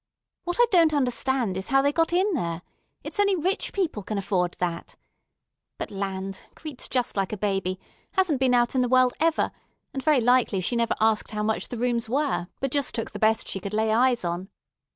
What 0.45 0.57
I 0.59 0.65
don't 0.71 0.95
understand 0.95 1.55
is 1.57 1.67
how 1.67 1.83
they 1.83 1.91
got 1.93 2.11
in 2.11 2.33
there. 2.33 2.63
It's 3.03 3.19
only 3.19 3.35
rich 3.35 3.71
people 3.71 4.01
can 4.01 4.17
afford 4.17 4.55
that. 4.57 4.95
But, 5.77 5.91
land! 5.91 6.39
Crete's 6.55 6.89
just 6.89 7.15
like 7.15 7.31
a 7.31 7.37
baby; 7.37 7.79
hasn't 8.13 8.39
been 8.39 8.55
out 8.55 8.73
in 8.73 8.81
the 8.81 8.89
world 8.89 9.13
ever; 9.19 9.51
and 9.93 10.01
very 10.01 10.19
likely 10.19 10.59
she 10.59 10.75
never 10.75 10.95
asked 10.99 11.29
how 11.29 11.43
much 11.43 11.67
the 11.67 11.77
rooms 11.77 12.09
were, 12.09 12.47
but 12.59 12.71
just 12.71 12.95
took 12.95 13.11
the 13.11 13.19
best 13.19 13.47
she 13.47 13.59
could 13.59 13.75
lay 13.75 13.91
eyes 13.93 14.25
on. 14.25 14.49